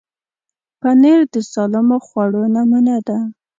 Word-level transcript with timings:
پنېر 0.79 1.21
د 1.33 1.35
سالمو 1.51 1.97
خوړو 2.05 2.43
نمونه 2.55 2.95
ده. 3.07 3.17